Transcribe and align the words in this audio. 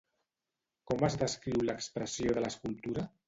Com 0.91 1.03
es 1.09 1.17
descriu 1.25 1.63
l'expressió 1.69 2.35
de 2.39 2.45
l'escultura? 2.47 3.05